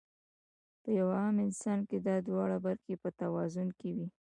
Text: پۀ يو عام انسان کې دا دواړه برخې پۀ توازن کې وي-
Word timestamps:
پۀ 0.81 0.89
يو 0.99 1.07
عام 1.19 1.35
انسان 1.45 1.79
کې 1.89 1.97
دا 2.07 2.15
دواړه 2.27 2.57
برخې 2.65 2.93
پۀ 3.01 3.09
توازن 3.19 3.67
کې 3.79 3.89
وي- 3.97 4.07